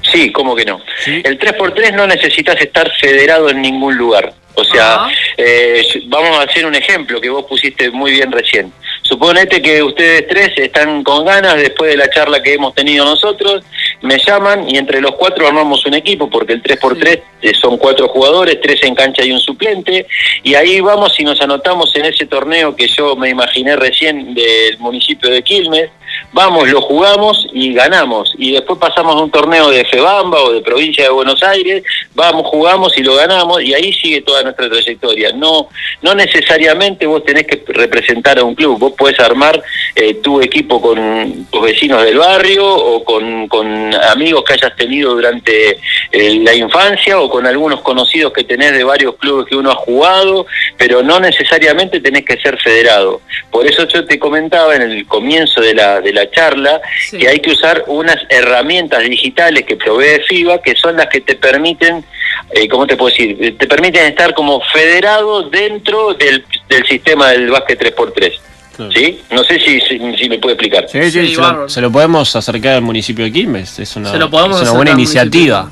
Sí, 0.00 0.32
¿cómo 0.32 0.54
que 0.54 0.64
no? 0.64 0.80
El 1.06 1.38
3x3 1.38 1.94
no 1.94 2.06
necesitas 2.06 2.60
estar 2.60 2.90
federado 3.00 3.48
en 3.50 3.62
ningún 3.62 3.96
lugar. 3.96 4.32
O 4.54 4.64
sea, 4.64 5.06
eh, 5.36 5.82
vamos 6.08 6.38
a 6.38 6.42
hacer 6.42 6.66
un 6.66 6.74
ejemplo 6.74 7.20
que 7.20 7.30
vos 7.30 7.44
pusiste 7.48 7.90
muy 7.90 8.12
bien 8.12 8.30
recién. 8.30 8.72
Suponete 9.12 9.60
que 9.60 9.82
ustedes 9.82 10.26
tres 10.26 10.52
están 10.56 11.04
con 11.04 11.26
ganas 11.26 11.56
después 11.56 11.90
de 11.90 11.98
la 11.98 12.08
charla 12.08 12.42
que 12.42 12.54
hemos 12.54 12.74
tenido 12.74 13.04
nosotros, 13.04 13.62
me 14.00 14.16
llaman 14.16 14.66
y 14.70 14.78
entre 14.78 15.02
los 15.02 15.16
cuatro 15.16 15.46
armamos 15.46 15.84
un 15.84 15.92
equipo, 15.92 16.30
porque 16.30 16.54
el 16.54 16.62
3x3 16.62 17.22
eh, 17.42 17.52
son 17.52 17.76
cuatro 17.76 18.08
jugadores, 18.08 18.58
tres 18.62 18.82
en 18.84 18.94
cancha 18.94 19.22
y 19.22 19.30
un 19.30 19.38
suplente, 19.38 20.06
y 20.42 20.54
ahí 20.54 20.80
vamos 20.80 21.20
y 21.20 21.24
nos 21.24 21.38
anotamos 21.42 21.94
en 21.94 22.06
ese 22.06 22.24
torneo 22.24 22.74
que 22.74 22.88
yo 22.88 23.14
me 23.14 23.28
imaginé 23.28 23.76
recién 23.76 24.32
del 24.32 24.78
municipio 24.78 25.28
de 25.28 25.42
Quilmes, 25.42 25.90
vamos, 26.32 26.68
lo 26.68 26.80
jugamos 26.80 27.46
y 27.52 27.72
ganamos. 27.74 28.34
Y 28.38 28.52
después 28.52 28.78
pasamos 28.78 29.16
a 29.16 29.20
un 29.20 29.30
torneo 29.30 29.70
de 29.70 29.84
FEBAMBA 29.84 30.42
o 30.42 30.52
de 30.52 30.60
provincia 30.62 31.04
de 31.04 31.10
Buenos 31.10 31.42
Aires, 31.42 31.82
vamos, 32.14 32.46
jugamos 32.46 32.96
y 32.96 33.02
lo 33.02 33.14
ganamos 33.14 33.62
y 33.62 33.74
ahí 33.74 33.92
sigue 33.92 34.22
toda 34.22 34.42
nuestra 34.42 34.68
trayectoria. 34.68 35.32
No, 35.32 35.68
no 36.02 36.14
necesariamente 36.14 37.06
vos 37.06 37.24
tenés 37.24 37.46
que 37.46 37.62
representar 37.66 38.38
a 38.38 38.44
un 38.44 38.54
club, 38.54 38.78
vos 38.78 38.92
podés 38.92 39.18
armar 39.20 39.62
eh, 39.94 40.14
tu 40.14 40.40
equipo 40.40 40.80
con 40.80 41.46
tus 41.50 41.62
vecinos 41.62 42.02
del 42.04 42.18
barrio 42.18 42.66
o 42.66 43.04
con, 43.04 43.32
amigos 44.10 44.44
que 44.44 44.54
hayas 44.54 44.74
tenido 44.76 45.14
durante 45.14 45.78
eh, 46.10 46.40
la 46.42 46.54
infancia 46.54 47.20
o 47.20 47.28
con 47.28 47.46
algunos 47.46 47.80
conocidos 47.80 48.32
que 48.32 48.44
tenés 48.44 48.72
de 48.72 48.84
varios 48.84 49.16
clubes 49.16 49.46
que 49.46 49.56
uno 49.56 49.70
ha 49.70 49.74
jugado, 49.74 50.46
pero 50.76 51.02
no 51.02 51.20
necesariamente 51.20 52.00
tenés 52.00 52.24
que 52.24 52.38
ser 52.40 52.58
federado. 52.60 53.20
Por 53.50 53.66
eso 53.66 53.86
yo 53.86 54.04
te 54.04 54.18
comentaba 54.18 54.74
en 54.74 54.82
el 54.82 55.06
comienzo 55.06 55.60
de 55.60 55.74
la, 55.74 56.00
de 56.00 56.11
la 56.12 56.30
charla 56.30 56.80
que 57.10 57.28
hay 57.28 57.40
que 57.40 57.50
usar 57.50 57.84
unas 57.86 58.18
herramientas 58.28 59.02
digitales 59.02 59.64
que 59.64 59.76
provee 59.76 60.20
FIBA 60.28 60.62
que 60.62 60.74
son 60.76 60.96
las 60.96 61.06
que 61.08 61.20
te 61.20 61.34
permiten, 61.34 62.04
eh, 62.50 62.68
¿cómo 62.68 62.86
te 62.86 62.96
puedo 62.96 63.10
decir? 63.10 63.56
Te 63.58 63.66
permiten 63.66 64.06
estar 64.06 64.34
como 64.34 64.60
federado 64.72 65.48
dentro 65.48 66.14
del, 66.14 66.44
del 66.68 66.86
sistema 66.86 67.30
del 67.30 67.50
básquet 67.50 67.80
3x3. 67.80 68.32
¿Sí? 68.92 69.20
No 69.30 69.44
sé 69.44 69.60
si, 69.60 69.80
si, 69.80 70.28
me 70.28 70.38
puede 70.38 70.54
explicar. 70.54 70.86
Sí, 70.88 71.10
sí, 71.10 71.36
se, 71.68 71.80
lo, 71.80 71.92
podemos 71.92 72.34
acercar 72.34 72.76
al 72.76 72.82
municipio 72.82 73.24
de 73.24 73.30
Quilmes. 73.30 73.78
Es 73.78 73.96
una, 73.96 74.08
es 74.08 74.14
una 74.16 74.72
buena 74.72 74.92
iniciativa. 74.92 75.70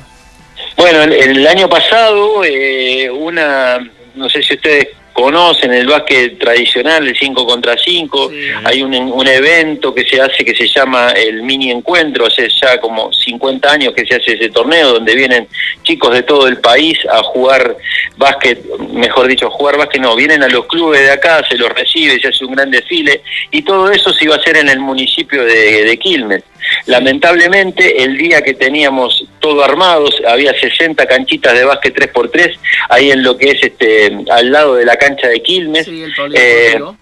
Bueno, 0.77 1.01
el, 1.01 1.13
el, 1.13 1.47
año 1.47 1.67
pasado, 1.67 2.43
eh, 2.45 3.09
una, 3.09 3.79
no 4.15 4.29
sé 4.29 4.41
si 4.43 4.53
ustedes 4.53 4.89
conocen 5.13 5.73
el 5.73 5.87
básquet 5.87 6.39
tradicional, 6.39 7.07
el 7.07 7.15
5 7.17 7.45
contra 7.45 7.77
5. 7.77 8.31
Hay 8.63 8.81
un, 8.81 8.93
un, 8.93 9.27
evento 9.27 9.93
que 9.93 10.03
se 10.03 10.21
hace 10.21 10.43
que 10.43 10.55
se 10.55 10.67
llama 10.67 11.11
el 11.11 11.43
mini 11.43 11.71
encuentro, 11.71 12.25
hace 12.25 12.47
ya 12.49 12.79
como 12.79 13.11
50 13.13 13.71
años 13.71 13.93
que 13.93 14.05
se 14.05 14.15
hace 14.15 14.33
ese 14.33 14.49
torneo, 14.49 14.93
donde 14.93 15.15
vienen 15.15 15.47
chicos 15.83 16.13
de 16.13 16.23
todo 16.23 16.47
el 16.47 16.57
país 16.57 16.97
a 17.09 17.21
jugar 17.23 17.77
básquet, 18.17 18.63
mejor 18.93 19.27
dicho, 19.27 19.49
jugar 19.49 19.77
básquet, 19.77 20.01
no, 20.01 20.15
vienen 20.15 20.43
a 20.43 20.47
los 20.47 20.65
clubes 20.67 21.01
de 21.01 21.11
acá, 21.11 21.43
se 21.47 21.57
los 21.57 21.69
recibe, 21.69 22.19
se 22.19 22.27
hace 22.27 22.45
un 22.45 22.53
gran 22.53 22.71
desfile, 22.71 23.21
y 23.51 23.61
todo 23.61 23.91
eso 23.91 24.11
se 24.13 24.25
iba 24.25 24.35
a 24.35 24.39
hacer 24.39 24.57
en 24.57 24.69
el 24.69 24.79
municipio 24.79 25.43
de, 25.43 25.85
de 25.85 25.97
Quilmes. 25.97 26.43
Lamentablemente, 26.85 28.03
el 28.03 28.17
día 28.17 28.41
que 28.41 28.53
teníamos 28.53 29.25
todo 29.39 29.63
armado, 29.63 30.07
había 30.27 30.53
60 30.53 31.05
canchitas 31.05 31.53
de 31.53 31.65
básquet 31.65 31.95
3x3, 31.95 32.57
ahí 32.89 33.11
en 33.11 33.23
lo 33.23 33.37
que 33.37 33.51
es 33.51 33.63
este 33.63 34.17
al 34.29 34.51
lado 34.51 34.75
de 34.75 34.85
la 34.85 34.95
cancha 35.01 35.27
de 35.27 35.41
Quilmes. 35.41 35.87
el, 35.87 36.13
polideportivo. 36.13 36.91
Eh, 36.91 37.01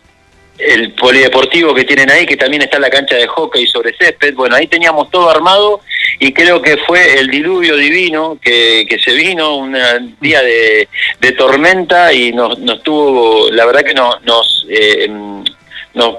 el 0.59 0.91
polideportivo 0.91 1.73
que 1.73 1.85
tienen 1.85 2.11
ahí, 2.11 2.25
que 2.25 2.35
también 2.35 2.61
está 2.61 2.79
la 2.79 2.89
cancha 2.89 3.15
de 3.15 3.27
hockey 3.27 3.65
sobre 3.67 3.95
césped. 3.95 4.33
Bueno, 4.35 4.55
ahí 4.55 4.67
teníamos 4.67 5.09
todo 5.09 5.29
armado 5.29 5.79
y 6.19 6.33
creo 6.33 6.61
que 6.61 6.77
fue 6.85 7.19
el 7.19 7.29
diluvio 7.29 7.77
divino 7.77 8.37
que, 8.41 8.85
que 8.89 8.99
se 8.99 9.13
vino, 9.13 9.55
un 9.55 9.77
día 10.19 10.41
de, 10.41 10.89
de, 11.21 11.31
tormenta 11.31 12.11
y 12.11 12.33
nos, 12.33 12.59
nos 12.59 12.83
tuvo, 12.83 13.49
la 13.51 13.65
verdad 13.65 13.83
que 13.83 13.93
no, 13.93 14.19
nos, 14.25 14.67
eh, 14.69 15.07
nos 15.93 16.15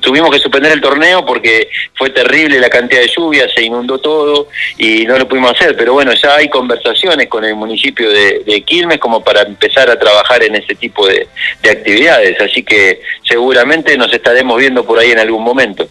tuvimos 0.00 0.30
que 0.30 0.38
suspender 0.38 0.72
el 0.72 0.80
torneo 0.80 1.24
porque 1.24 1.68
fue 1.94 2.10
terrible 2.10 2.58
la 2.58 2.68
cantidad 2.68 3.00
de 3.00 3.08
lluvia, 3.08 3.48
se 3.54 3.62
inundó 3.62 3.98
todo 3.98 4.48
y 4.78 5.04
no 5.06 5.18
lo 5.18 5.28
pudimos 5.28 5.52
hacer. 5.52 5.76
Pero 5.76 5.94
bueno, 5.94 6.12
ya 6.12 6.36
hay 6.36 6.48
conversaciones 6.48 7.28
con 7.28 7.44
el 7.44 7.54
municipio 7.54 8.10
de, 8.10 8.62
Quilmes 8.66 8.98
como 8.98 9.22
para 9.22 9.42
empezar 9.42 9.90
a 9.90 9.98
trabajar 9.98 10.42
en 10.42 10.54
ese 10.56 10.74
tipo 10.74 11.06
de, 11.06 11.26
actividades. 11.68 12.40
Así 12.40 12.62
que 12.62 13.00
seguramente 13.22 13.96
nos 13.96 14.12
estaremos 14.12 14.58
viendo 14.58 14.84
por 14.84 14.98
ahí 14.98 15.10
en 15.10 15.18
algún 15.18 15.42
momento. 15.42 15.88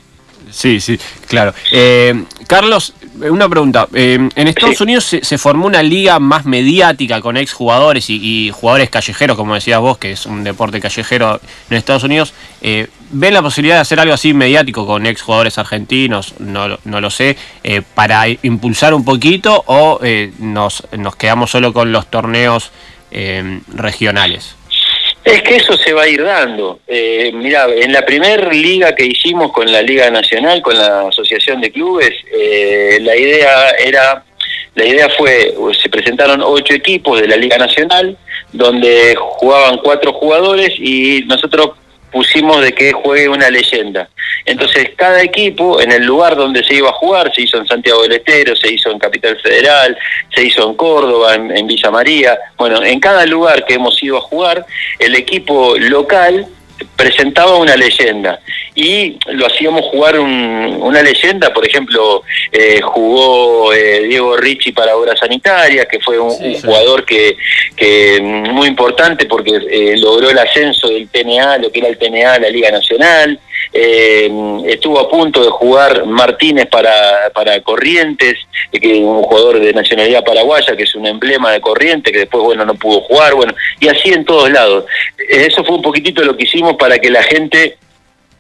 Sí, 0.51 0.79
sí, 0.79 0.99
claro. 1.27 1.53
Eh, 1.71 2.25
Carlos, 2.47 2.93
una 3.29 3.47
pregunta. 3.47 3.87
Eh, 3.93 4.29
en 4.35 4.47
Estados 4.47 4.81
Unidos 4.81 5.05
se, 5.05 5.37
formó 5.37 5.67
una 5.67 5.83
liga 5.83 6.19
más 6.19 6.45
mediática 6.45 7.21
con 7.21 7.37
exjugadores 7.37 8.09
y, 8.09 8.47
y 8.47 8.51
jugadores 8.51 8.89
callejeros, 8.89 9.37
como 9.37 9.55
decías 9.55 9.79
vos, 9.79 9.97
que 9.97 10.11
es 10.11 10.25
un 10.25 10.43
deporte 10.43 10.79
callejero 10.79 11.39
en 11.69 11.77
Estados 11.77 12.03
Unidos. 12.03 12.33
Eh, 12.61 12.87
¿Ven 13.11 13.33
la 13.33 13.41
posibilidad 13.41 13.75
de 13.75 13.81
hacer 13.81 13.99
algo 13.99 14.13
así 14.13 14.33
mediático 14.33 14.85
con 14.85 15.05
exjugadores 15.05 15.57
argentinos? 15.57 16.35
No, 16.39 16.77
no 16.85 17.01
lo 17.01 17.09
sé, 17.09 17.37
eh, 17.63 17.81
para 17.81 18.25
impulsar 18.27 18.93
un 18.93 19.03
poquito 19.03 19.63
o 19.67 19.99
eh, 20.03 20.31
nos, 20.39 20.83
nos 20.97 21.15
quedamos 21.15 21.51
solo 21.51 21.73
con 21.73 21.91
los 21.91 22.09
torneos 22.09 22.71
regionales? 23.73 24.55
Es 25.23 25.43
que 25.43 25.55
eso 25.57 25.77
se 25.77 25.93
va 25.93 26.03
a 26.03 26.07
ir 26.07 26.23
dando. 26.23 26.79
Eh, 26.87 27.31
mira, 27.33 27.67
en 27.67 27.93
la 27.93 28.03
primera 28.03 28.51
liga 28.51 28.95
que 28.95 29.05
hicimos 29.05 29.51
con 29.51 29.71
la 29.71 29.81
Liga 29.81 30.09
Nacional, 30.09 30.61
con 30.61 30.75
la 30.75 31.09
Asociación 31.09 31.61
de 31.61 31.71
Clubes, 31.71 32.11
eh, 32.33 32.97
la 33.01 33.15
idea 33.15 33.69
era, 33.71 34.23
la 34.73 34.85
idea 34.85 35.09
fue, 35.17 35.53
se 35.79 35.89
presentaron 35.89 36.41
ocho 36.43 36.73
equipos 36.73 37.21
de 37.21 37.27
la 37.27 37.35
Liga 37.35 37.57
Nacional, 37.57 38.17
donde 38.51 39.15
jugaban 39.15 39.77
cuatro 39.77 40.11
jugadores 40.13 40.73
y 40.77 41.23
nosotros 41.27 41.71
pusimos 42.11 42.61
de 42.61 42.73
que 42.73 42.91
juegue 42.91 43.29
una 43.29 43.49
leyenda. 43.49 44.09
Entonces, 44.45 44.91
cada 44.95 45.21
equipo, 45.21 45.81
en 45.81 45.91
el 45.91 46.03
lugar 46.05 46.35
donde 46.35 46.63
se 46.63 46.75
iba 46.75 46.89
a 46.89 46.93
jugar, 46.93 47.31
se 47.33 47.43
hizo 47.43 47.57
en 47.57 47.67
Santiago 47.67 48.03
del 48.03 48.13
Estero, 48.13 48.55
se 48.55 48.73
hizo 48.73 48.91
en 48.91 48.99
Capital 48.99 49.39
Federal, 49.41 49.97
se 50.33 50.43
hizo 50.43 50.67
en 50.69 50.75
Córdoba, 50.75 51.35
en, 51.35 51.67
Villa 51.67 51.91
María. 51.91 52.37
Bueno, 52.57 52.83
en 52.83 52.99
cada 52.99 53.25
lugar 53.25 53.65
que 53.65 53.75
hemos 53.75 54.01
ido 54.01 54.17
a 54.17 54.21
jugar, 54.21 54.65
el 54.99 55.15
equipo 55.15 55.75
local 55.77 56.47
presentaba 56.95 57.57
una 57.57 57.75
leyenda 57.75 58.39
y 58.73 59.17
lo 59.27 59.47
hacíamos 59.47 59.81
jugar 59.85 60.19
una 60.19 61.01
leyenda, 61.01 61.53
por 61.53 61.67
ejemplo, 61.67 62.23
eh, 62.51 62.79
jugó 62.81 63.73
eh, 63.73 64.03
Diego 64.07 64.37
Ricci 64.37 64.71
para 64.71 64.95
Obras 64.95 65.19
Sanitarias, 65.19 65.87
que 65.87 65.99
fue 65.99 66.17
un, 66.17 66.31
jugador 66.61 67.05
que, 67.05 67.37
que 67.75 68.19
muy 68.21 68.67
importante 68.67 69.25
porque 69.25 69.59
eh, 69.69 69.97
logró 69.97 70.29
el 70.29 70.37
ascenso 70.37 70.87
del 70.87 71.09
TNA, 71.09 71.57
lo 71.57 71.71
que 71.71 71.79
era 71.79 71.89
el 71.89 71.97
TNA, 71.97 72.39
la 72.39 72.49
Liga 72.49 72.71
Nacional, 72.71 73.39
eh, 73.73 74.29
estuvo 74.65 74.99
a 74.99 75.09
punto 75.09 75.43
de 75.43 75.49
jugar 75.49 76.05
Martínez 76.05 76.67
para, 76.67 77.29
para 77.33 77.61
Corrientes, 77.61 78.35
que 78.71 78.97
es 78.97 78.99
un 78.99 79.23
jugador 79.23 79.59
de 79.59 79.73
nacionalidad 79.73 80.23
paraguaya, 80.23 80.75
que 80.75 80.83
es 80.83 80.95
un 80.95 81.05
emblema 81.07 81.51
de 81.51 81.61
Corrientes, 81.61 82.11
que 82.11 82.19
después, 82.19 82.43
bueno, 82.43 82.65
no 82.65 82.75
pudo 82.75 83.01
jugar, 83.01 83.33
bueno, 83.33 83.53
y 83.79 83.87
así 83.87 84.09
en 84.09 84.25
todos 84.25 84.51
lados. 84.51 84.85
Eso 85.29 85.63
fue 85.63 85.75
un 85.75 85.81
poquitito 85.81 86.23
lo 86.23 86.35
que 86.35 86.43
hicimos 86.43 86.75
para 86.75 86.99
que 86.99 87.09
la 87.09 87.23
gente 87.23 87.77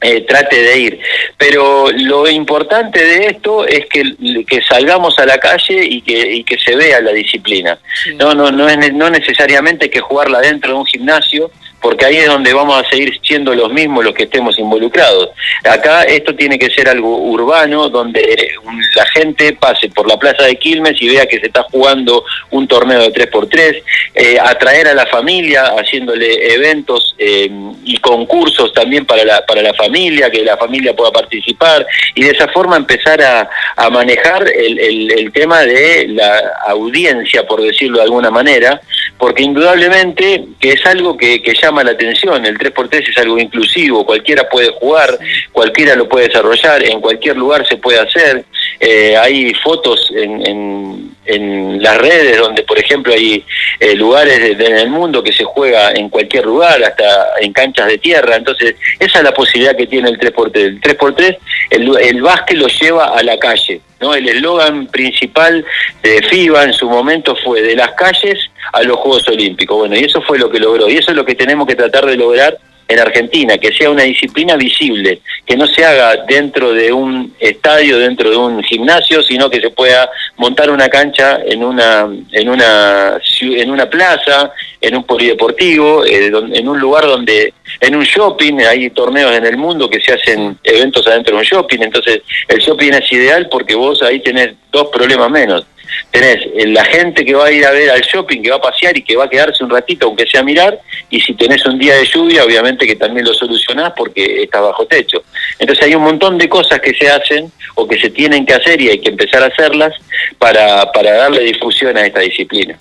eh, 0.01 0.21
trate 0.21 0.61
de 0.61 0.79
ir. 0.79 0.99
Pero 1.37 1.91
lo 1.91 2.27
importante 2.27 3.03
de 3.03 3.27
esto 3.27 3.65
es 3.65 3.85
que, 3.85 4.03
que 4.47 4.61
salgamos 4.63 5.17
a 5.19 5.25
la 5.25 5.37
calle 5.37 5.85
y 5.85 6.01
que, 6.01 6.33
y 6.33 6.43
que 6.43 6.57
se 6.57 6.75
vea 6.75 6.99
la 7.01 7.11
disciplina. 7.11 7.77
No, 8.15 8.33
no, 8.33 8.51
no 8.51 8.67
es 8.67 8.93
no 8.93 9.09
necesariamente 9.09 9.89
que 9.89 9.99
jugarla 9.99 10.39
dentro 10.39 10.73
de 10.73 10.79
un 10.79 10.85
gimnasio, 10.85 11.51
porque 11.81 12.05
ahí 12.05 12.17
es 12.17 12.27
donde 12.27 12.53
vamos 12.53 12.79
a 12.79 12.89
seguir 12.89 13.19
siendo 13.23 13.53
los 13.55 13.71
mismos 13.73 14.05
los 14.05 14.13
que 14.13 14.23
estemos 14.23 14.57
involucrados. 14.59 15.29
Acá 15.63 16.03
esto 16.03 16.35
tiene 16.35 16.59
que 16.59 16.69
ser 16.69 16.87
algo 16.87 17.17
urbano, 17.17 17.89
donde 17.89 18.53
la 18.95 19.05
gente 19.07 19.53
pase 19.53 19.89
por 19.89 20.07
la 20.07 20.17
plaza 20.17 20.43
de 20.43 20.55
Quilmes 20.57 21.01
y 21.01 21.09
vea 21.09 21.25
que 21.25 21.39
se 21.39 21.47
está 21.47 21.63
jugando 21.63 22.23
un 22.51 22.67
torneo 22.67 22.99
de 22.99 23.11
3x3, 23.11 23.83
eh, 24.13 24.37
atraer 24.39 24.89
a 24.89 24.93
la 24.93 25.07
familia 25.07 25.73
haciéndole 25.77 26.53
eventos 26.53 27.15
eh, 27.17 27.49
y 27.83 27.97
concursos 27.97 28.73
también 28.73 29.05
para 29.05 29.25
la, 29.25 29.45
para 29.45 29.61
la 29.61 29.73
familia, 29.73 30.29
que 30.29 30.43
la 30.43 30.57
familia 30.57 30.95
pueda 30.95 31.11
participar 31.11 31.85
y 32.13 32.23
de 32.23 32.31
esa 32.31 32.47
forma 32.49 32.77
empezar 32.77 33.21
a, 33.21 33.49
a 33.75 33.89
manejar 33.89 34.47
el, 34.47 34.79
el, 34.79 35.11
el 35.11 35.31
tema 35.31 35.61
de 35.61 36.07
la 36.09 36.39
audiencia, 36.67 37.45
por 37.47 37.61
decirlo 37.61 37.97
de 37.97 38.03
alguna 38.03 38.29
manera, 38.29 38.81
porque 39.17 39.43
indudablemente 39.43 40.45
que 40.59 40.73
es 40.73 40.85
algo 40.85 41.17
que, 41.17 41.41
que 41.41 41.55
llama 41.71 41.83
la 41.83 41.91
atención, 41.91 42.45
el 42.45 42.57
3x3 42.57 43.09
es 43.09 43.17
algo 43.17 43.37
inclusivo, 43.37 44.05
cualquiera 44.05 44.47
puede 44.49 44.69
jugar, 44.71 45.17
cualquiera 45.51 45.95
lo 45.95 46.07
puede 46.07 46.27
desarrollar, 46.27 46.83
en 46.83 46.99
cualquier 46.99 47.37
lugar 47.37 47.65
se 47.67 47.77
puede 47.77 47.99
hacer, 47.99 48.43
eh, 48.79 49.15
hay 49.15 49.53
fotos 49.55 50.11
en, 50.15 51.11
en, 51.25 51.81
las 51.81 51.97
redes 51.97 52.37
donde, 52.37 52.63
por 52.63 52.77
ejemplo, 52.77 53.13
hay 53.13 53.43
eh, 53.79 53.95
lugares 53.95 54.39
en 54.59 54.77
el 54.77 54.89
mundo 54.89 55.23
que 55.23 55.31
se 55.31 55.43
juega 55.43 55.91
en 55.93 56.09
cualquier 56.09 56.45
lugar, 56.45 56.83
hasta 56.83 57.39
en 57.39 57.53
canchas 57.53 57.87
de 57.87 57.97
tierra. 57.97 58.35
Entonces, 58.35 58.75
esa 58.99 59.19
es 59.19 59.23
la 59.23 59.33
posibilidad 59.33 59.75
que 59.75 59.87
tiene 59.87 60.09
el 60.09 60.19
3x3. 60.19 60.51
El 60.55 60.81
3x3, 60.81 61.37
el, 61.69 61.97
el 61.97 62.21
básquet 62.21 62.57
lo 62.57 62.67
lleva 62.67 63.17
a 63.17 63.23
la 63.23 63.39
calle. 63.39 63.81
¿no? 64.01 64.13
El 64.13 64.27
eslogan 64.27 64.87
principal 64.87 65.65
de 66.03 66.21
FIBA 66.23 66.65
en 66.65 66.73
su 66.73 66.89
momento 66.89 67.35
fue 67.43 67.61
de 67.61 67.75
las 67.75 67.91
calles 67.93 68.50
a 68.71 68.83
los 68.83 68.97
Juegos 68.97 69.27
Olímpicos. 69.27 69.77
Bueno, 69.77 69.95
y 69.95 70.03
eso 70.03 70.21
fue 70.21 70.39
lo 70.39 70.49
que 70.49 70.59
logró. 70.59 70.89
Y 70.89 70.97
eso 70.97 71.11
es 71.11 71.17
lo 71.17 71.25
que 71.25 71.35
tenemos 71.35 71.67
que 71.67 71.75
tratar 71.75 72.05
de 72.05 72.15
lograr 72.15 72.57
en 72.91 72.99
Argentina, 72.99 73.57
que 73.57 73.71
sea 73.71 73.89
una 73.89 74.03
disciplina 74.03 74.55
visible, 74.55 75.21
que 75.45 75.55
no 75.55 75.65
se 75.65 75.85
haga 75.85 76.25
dentro 76.27 76.73
de 76.73 76.91
un 76.91 77.33
estadio, 77.39 77.97
dentro 77.97 78.29
de 78.29 78.35
un 78.35 78.61
gimnasio, 78.63 79.23
sino 79.23 79.49
que 79.49 79.61
se 79.61 79.69
pueda 79.69 80.09
montar 80.37 80.69
una 80.69 80.89
cancha 80.89 81.39
en 81.45 81.63
una 81.63 82.09
en 82.31 82.49
una 82.49 83.17
en 83.39 83.71
una 83.71 83.89
plaza, 83.89 84.51
en 84.81 84.95
un 84.95 85.03
polideportivo, 85.03 86.05
eh, 86.05 86.31
en 86.53 86.67
un 86.67 86.79
lugar 86.79 87.05
donde 87.05 87.53
en 87.79 87.95
un 87.95 88.03
shopping, 88.03 88.59
hay 88.59 88.89
torneos 88.89 89.31
en 89.31 89.45
el 89.45 89.57
mundo 89.57 89.89
que 89.89 90.01
se 90.01 90.13
hacen 90.13 90.57
eventos 90.63 91.07
adentro 91.07 91.35
de 91.35 91.39
un 91.39 91.45
shopping, 91.45 91.79
entonces 91.79 92.21
el 92.47 92.59
shopping 92.59 92.91
es 92.93 93.11
ideal 93.11 93.47
porque 93.49 93.75
vos 93.75 94.01
ahí 94.03 94.19
tenés 94.19 94.53
dos 94.71 94.87
problemas 94.87 95.29
menos. 95.31 95.65
Tenés 96.09 96.45
eh, 96.55 96.67
la 96.67 96.83
gente 96.85 97.23
que 97.23 97.33
va 97.33 97.45
a 97.45 97.51
ir 97.51 97.65
a 97.65 97.71
ver 97.71 97.89
al 97.89 98.01
shopping, 98.01 98.41
que 98.41 98.49
va 98.49 98.57
a 98.57 98.61
pasear 98.61 98.97
y 98.97 99.03
que 99.03 99.15
va 99.15 99.25
a 99.25 99.29
quedarse 99.29 99.63
un 99.63 99.69
ratito, 99.69 100.07
aunque 100.07 100.25
sea 100.25 100.41
a 100.41 100.43
mirar, 100.43 100.79
y 101.09 101.21
si 101.21 101.33
tenés 101.33 101.65
un 101.65 101.77
día 101.77 101.95
de 101.95 102.05
lluvia, 102.05 102.43
obviamente 102.43 102.87
que 102.87 102.95
también 102.95 103.25
lo 103.25 103.33
solucionás 103.33 103.93
porque 103.95 104.43
está 104.43 104.59
bajo 104.59 104.85
techo. 104.85 105.23
Entonces 105.59 105.85
hay 105.85 105.95
un 105.95 106.03
montón 106.03 106.37
de 106.37 106.49
cosas 106.49 106.79
que 106.79 106.93
se 106.93 107.09
hacen 107.09 107.51
o 107.75 107.87
que 107.87 107.99
se 107.99 108.09
tienen 108.09 108.45
que 108.45 108.53
hacer 108.53 108.81
y 108.81 108.89
hay 108.89 108.99
que 108.99 109.09
empezar 109.09 109.43
a 109.43 109.47
hacerlas 109.47 109.93
para, 110.37 110.91
para 110.91 111.11
darle 111.13 111.41
difusión 111.41 111.97
a 111.97 112.05
esta 112.05 112.21
disciplina 112.21 112.77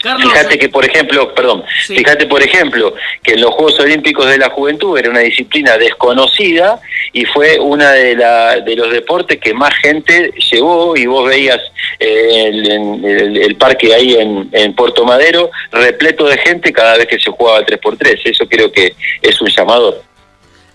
fíjate 0.00 0.54
eh, 0.54 0.58
que, 0.58 0.68
por 0.68 0.84
ejemplo, 0.84 1.34
perdón, 1.34 1.64
fíjate, 1.86 2.26
por 2.26 2.42
ejemplo, 2.42 2.94
que 3.22 3.32
en 3.32 3.40
los 3.40 3.50
Juegos 3.50 3.80
Olímpicos 3.80 4.26
de 4.26 4.38
la 4.38 4.50
Juventud 4.50 4.96
era 4.98 5.10
una 5.10 5.20
disciplina 5.20 5.76
desconocida 5.76 6.80
y 7.12 7.24
fue 7.24 7.58
una 7.58 7.92
de, 7.92 8.14
la, 8.14 8.60
de 8.60 8.76
los 8.76 8.92
deportes 8.92 9.38
que 9.40 9.54
más 9.54 9.74
gente 9.76 10.32
llevó 10.50 10.96
y 10.96 11.06
vos 11.06 11.28
veías 11.28 11.60
eh, 11.98 12.48
el, 12.48 13.56
parque 13.56 13.92
ahí 13.92 14.14
en, 14.14 14.48
en, 14.52 14.74
Puerto 14.74 15.04
Madero 15.04 15.50
repleto 15.72 16.26
de 16.26 16.38
gente 16.38 16.72
cada 16.72 16.96
vez 16.96 17.06
que 17.06 17.18
se 17.18 17.30
jugaba 17.30 17.58
el 17.58 17.66
3x3. 17.66 18.20
Eso 18.24 18.46
creo 18.48 18.70
que 18.70 18.94
es 19.20 19.40
un 19.40 19.48
llamador. 19.48 20.08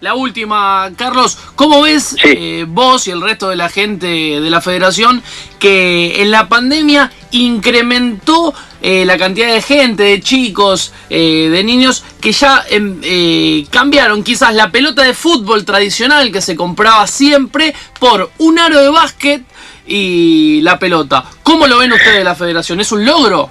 La 0.04 0.16
última, 0.16 0.92
Carlos, 0.98 1.38
¿cómo 1.56 1.84
ves 1.84 2.18
eh, 2.26 2.66
vos 2.68 3.08
y 3.08 3.12
el 3.12 3.22
resto 3.22 3.48
de 3.48 3.56
la 3.56 3.70
gente 3.70 4.06
de 4.08 4.50
la 4.50 4.60
federación 4.60 5.24
que 5.60 6.22
en 6.22 6.30
la 6.30 6.50
pandemia 6.50 7.10
incrementó 7.32 8.54
eh, 8.84 9.06
la 9.06 9.18
cantidad 9.18 9.52
de 9.52 9.62
gente, 9.62 10.04
de 10.04 10.22
chicos, 10.22 10.94
eh, 11.10 11.50
de 11.50 11.64
niños 11.64 12.04
que 12.22 12.32
ya 12.32 12.64
em, 12.70 13.66
cambiaron 13.72 14.24
quizás 14.24 14.54
la 14.54 14.70
pelota 14.70 15.02
de 15.02 15.16
fútbol 15.16 15.66
tradicional 15.66 16.32
que 16.32 16.42
se 16.42 16.56
compraba 16.56 17.08
siempre 17.08 17.74
por 18.00 18.30
un 18.38 18.60
aro 18.60 18.80
de 18.80 18.90
básquet 18.90 19.42
y 19.88 20.62
la 20.62 20.80
pelota? 20.80 21.24
¿Cómo 21.44 21.68
lo 21.68 21.80
ven 21.80 21.92
ustedes 21.92 22.18
de 22.18 22.24
la 22.24 22.36
federación? 22.36 22.80
¿Es 22.80 22.92
un 22.92 23.06
logro? 23.06 23.50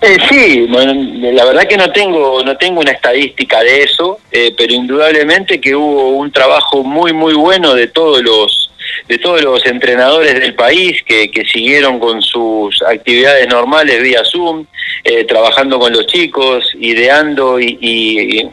Eh, 0.00 0.18
sí, 0.28 0.66
la 0.68 1.44
verdad 1.46 1.66
que 1.66 1.78
no 1.78 1.90
tengo 1.90 2.42
no 2.44 2.56
tengo 2.58 2.80
una 2.80 2.90
estadística 2.90 3.62
de 3.62 3.84
eso, 3.84 4.18
eh, 4.30 4.54
pero 4.54 4.74
indudablemente 4.74 5.60
que 5.60 5.74
hubo 5.74 6.10
un 6.10 6.30
trabajo 6.30 6.82
muy 6.82 7.14
muy 7.14 7.32
bueno 7.32 7.72
de 7.72 7.86
todos 7.86 8.22
los 8.22 8.70
de 9.08 9.18
todos 9.18 9.42
los 9.42 9.64
entrenadores 9.66 10.34
del 10.38 10.54
país 10.54 11.02
que, 11.04 11.30
que 11.30 11.44
siguieron 11.44 11.98
con 11.98 12.22
sus 12.22 12.82
actividades 12.82 13.48
normales 13.48 14.02
vía 14.02 14.22
Zoom, 14.24 14.66
eh, 15.04 15.24
trabajando 15.24 15.78
con 15.78 15.92
los 15.92 16.06
chicos, 16.06 16.70
ideando 16.78 17.60
y, 17.60 18.48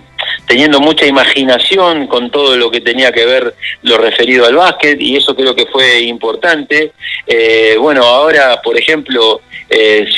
teniendo 0.47 0.79
mucha 0.79 1.05
imaginación 1.05 2.07
con 2.07 2.29
todo 2.29 2.57
lo 2.57 2.69
que 2.69 2.81
tenía 2.81 3.11
que 3.11 3.25
ver 3.25 3.55
lo 3.83 3.97
referido 3.97 4.45
al 4.45 4.55
básquet 4.55 4.99
y 5.01 5.15
eso 5.15 5.35
creo 5.35 5.55
que 5.55 5.65
fue 5.65 6.01
importante. 6.01 6.91
bueno, 7.79 8.03
ahora, 8.03 8.61
por 8.61 8.77
ejemplo, 8.77 9.41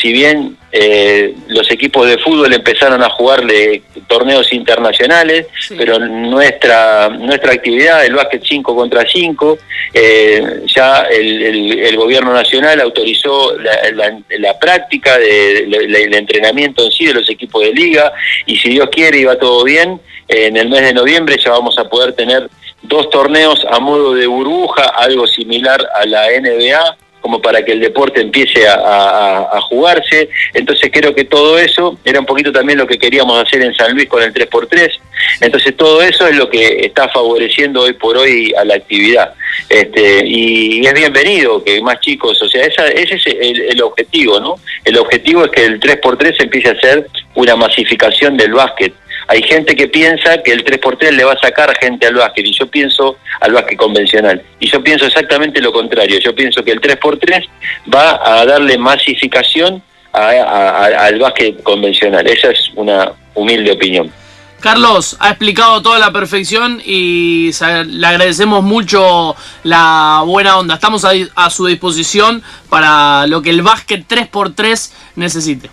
si 0.01 0.11
bien 0.11 0.57
eh, 0.75 1.35
los 1.49 1.69
equipos 1.69 2.07
de 2.07 2.17
fútbol 2.17 2.51
empezaron 2.51 3.03
a 3.03 3.09
jugarle 3.11 3.83
torneos 4.13 4.53
internacionales, 4.53 5.47
pero 5.75 5.97
nuestra 5.97 7.09
nuestra 7.09 7.53
actividad, 7.53 8.05
el 8.05 8.13
básquet 8.13 8.43
5 8.45 8.75
contra 8.75 9.03
5, 9.07 9.57
eh, 9.91 10.61
ya 10.67 11.07
el, 11.09 11.97
gobierno 11.97 12.31
nacional 12.33 12.79
autorizó 12.81 13.55
la, 13.57 14.59
práctica 14.59 15.17
del 15.17 16.13
entrenamiento 16.13 16.85
en 16.85 16.91
sí 16.91 17.05
de 17.05 17.15
los 17.15 17.29
equipos 17.29 17.63
de 17.63 17.71
liga 17.71 18.13
y 18.45 18.55
si 18.57 18.69
Dios 18.69 18.89
quiere 18.91 19.17
y 19.17 19.23
va 19.23 19.35
todo 19.37 19.63
bien, 19.63 19.99
en 20.27 20.57
el 20.57 20.69
mes 20.69 20.81
de 20.81 20.93
noviembre 20.93 21.37
ya 21.43 21.51
vamos 21.51 21.77
a 21.79 21.89
poder 21.89 22.13
tener 22.13 22.49
dos 22.83 23.09
torneos 23.09 23.65
a 23.69 23.79
modo 23.79 24.13
de 24.13 24.27
burbuja, 24.27 24.83
algo 24.95 25.25
similar 25.25 25.81
a 25.95 26.05
la 26.05 26.27
NBA, 26.39 26.97
como 27.23 27.41
para 27.41 27.63
que 27.63 27.71
el 27.71 27.79
deporte 27.79 28.19
empiece 28.19 28.67
a, 28.67 29.59
jugarse. 29.69 30.29
Entonces 30.53 30.89
creo 30.91 31.15
que 31.15 31.23
todo 31.23 31.57
eso 31.57 31.97
era 32.03 32.19
un 32.19 32.25
poquito 32.25 32.51
también 32.51 32.77
lo 32.77 32.85
que 32.85 32.99
queríamos 32.99 33.41
hacer 33.41 33.61
en 33.61 33.73
San 33.73 33.93
Luis 33.93 34.09
con 34.09 34.21
el 34.21 34.33
3x3. 34.33 34.91
Entonces 35.39 35.75
todo 35.77 36.01
eso 36.01 36.27
es 36.27 36.35
lo 36.35 36.49
que 36.49 36.85
está 36.85 37.07
favoreciendo 37.07 37.83
hoy 37.83 37.93
por 37.93 38.17
hoy 38.17 38.53
a 38.57 38.65
la 38.65 38.75
actividad. 38.75 39.33
Este, 39.69 40.27
y, 40.27 40.85
es 40.85 40.93
bienvenido 40.93 41.63
que 41.63 41.81
más 41.81 42.01
chicos, 42.01 42.41
o 42.41 42.49
sea, 42.49 42.65
ese 42.65 43.15
es 43.15 43.25
el, 43.25 43.61
el, 43.61 43.81
objetivo, 43.81 44.41
¿no? 44.41 44.55
El 44.83 44.97
objetivo 44.97 45.45
es 45.45 45.51
que 45.51 45.65
el 45.65 45.79
3x3 45.79 46.35
empiece 46.43 46.69
a 46.71 46.79
ser 46.81 47.07
una 47.35 47.55
masificación 47.55 48.35
del 48.35 48.51
básquet 48.51 48.93
hay 49.27 49.41
gente 49.43 49.75
que 49.75 49.87
piensa 49.87 50.41
que 50.43 50.51
el 50.51 50.63
3x3 50.63 51.11
le 51.11 51.23
va 51.23 51.33
a 51.33 51.39
sacar 51.39 51.75
gente 51.77 52.07
al 52.07 52.15
básquet 52.15 52.45
y 52.45 52.53
yo 52.53 52.67
pienso 52.67 53.17
al 53.39 53.53
básquet 53.53 53.77
convencional. 53.77 54.41
Y 54.59 54.69
yo 54.69 54.83
pienso 54.83 55.05
exactamente 55.05 55.61
lo 55.61 55.71
contrario. 55.71 56.19
Yo 56.19 56.35
pienso 56.35 56.63
que 56.63 56.71
el 56.71 56.81
3x3 56.81 57.47
va 57.93 58.19
a 58.23 58.45
darle 58.45 58.77
masificación 58.77 59.81
al 60.11 61.19
básquet 61.19 61.61
convencional. 61.63 62.27
Esa 62.27 62.51
es 62.51 62.69
una 62.75 63.13
humilde 63.33 63.71
opinión. 63.71 64.11
Carlos, 64.59 65.17
ha 65.19 65.29
explicado 65.29 65.81
toda 65.81 65.99
la 65.99 66.13
perfección 66.13 66.81
y 66.85 67.51
le 67.85 68.07
agradecemos 68.07 68.63
mucho 68.63 69.35
la 69.63 70.21
buena 70.25 70.57
onda. 70.57 70.75
Estamos 70.75 71.05
a 71.05 71.49
su 71.49 71.65
disposición 71.65 72.41
para 72.69 73.27
lo 73.27 73.41
que 73.41 73.49
el 73.49 73.61
básquet 73.61 74.07
3x3 74.07 74.91
necesite. 75.17 75.69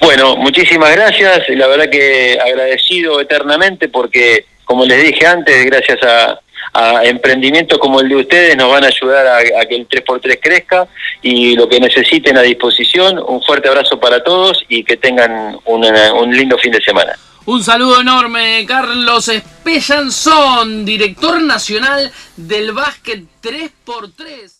Bueno, 0.00 0.36
muchísimas 0.36 0.92
gracias. 0.92 1.48
La 1.50 1.66
verdad 1.66 1.90
que 1.90 2.38
agradecido 2.40 3.20
eternamente 3.20 3.88
porque, 3.88 4.46
como 4.64 4.84
les 4.84 5.02
dije 5.02 5.26
antes, 5.26 5.64
gracias 5.66 5.98
a, 6.02 6.40
emprendimientos 7.02 7.78
como 7.78 8.00
el 8.00 8.08
de 8.08 8.16
ustedes 8.16 8.56
nos 8.56 8.70
van 8.70 8.84
a 8.84 8.86
ayudar 8.86 9.26
a, 9.26 9.66
que 9.66 9.74
el 9.74 9.88
3x3 9.88 10.38
crezca 10.40 10.86
y 11.20 11.56
lo 11.56 11.68
que 11.68 11.80
necesiten 11.80 12.36
a 12.36 12.42
disposición. 12.42 13.18
Un 13.18 13.42
fuerte 13.42 13.68
abrazo 13.68 13.98
para 13.98 14.22
todos 14.22 14.64
y 14.68 14.84
que 14.84 14.96
tengan 14.96 15.58
un 15.64 16.36
lindo 16.36 16.56
fin 16.58 16.70
de 16.70 16.80
semana. 16.80 17.16
Un 17.46 17.64
saludo 17.64 18.00
enorme, 18.02 18.64
Carlos 18.68 19.28
Espellanzón, 19.28 20.84
director 20.84 21.42
nacional 21.42 22.12
del 22.36 22.72
básquet 22.72 23.24
3x3. 23.42 24.52